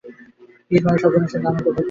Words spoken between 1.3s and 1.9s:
সঙ্গে আনন্দ ভাগ করে নেওয়া।